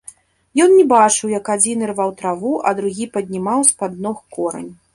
Ён 0.63 0.71
не 0.77 0.85
бачыў, 0.93 1.33
як 1.39 1.51
адзін 1.57 1.85
ірваў 1.89 2.15
траву, 2.23 2.53
а 2.69 2.73
другі 2.81 3.05
паднімаў 3.19 3.59
з-пад 3.71 3.93
ног 4.07 4.27
корань. 4.39 4.69